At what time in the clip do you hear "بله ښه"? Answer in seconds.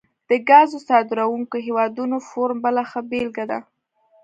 2.65-2.99